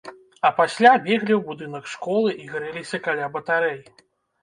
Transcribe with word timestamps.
А 0.47 0.49
пасля 0.59 0.93
беглі 1.09 1.33
ў 1.35 1.39
будынак 1.51 1.85
школы 1.93 2.29
і 2.47 2.51
грэліся 2.57 3.05
каля 3.09 3.33
батарэй. 3.41 3.79